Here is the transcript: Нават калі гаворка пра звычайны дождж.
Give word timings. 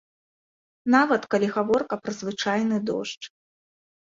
Нават 0.95 1.21
калі 1.35 1.47
гаворка 1.57 1.95
пра 2.07 2.11
звычайны 2.23 2.77
дождж. 2.89 3.23